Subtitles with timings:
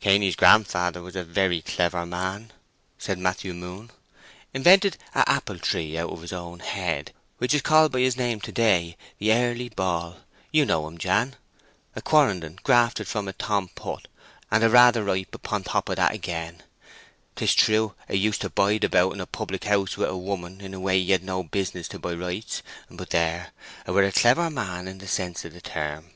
[0.00, 2.52] "Cainy's grandfather was a very clever man,"
[2.96, 3.90] said Matthew Moon.
[4.52, 8.40] "Invented a' apple tree out of his own head, which is called by his name
[8.42, 10.18] to this day—the Early Ball.
[10.52, 11.34] You know 'em, Jan?
[11.96, 14.06] A Quarrenden grafted on a Tom Putt,
[14.48, 16.62] and a Rathe ripe upon top o' that again.
[17.34, 20.72] 'Tis trew 'a used to bide about in a public house wi' a 'ooman in
[20.72, 24.86] a way he had no business to by rights, but there—'a were a clever man
[24.86, 26.10] in the sense of the term."